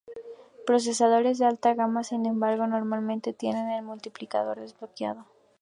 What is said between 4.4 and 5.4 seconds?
desbloqueado.